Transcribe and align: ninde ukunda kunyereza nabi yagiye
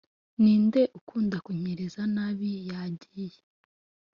ninde 0.41 0.81
ukunda 0.99 1.37
kunyereza 1.45 2.01
nabi 2.15 2.49
yagiye 2.69 3.39